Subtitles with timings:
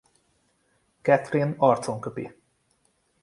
[1.03, 2.33] Katherine arcon köpi.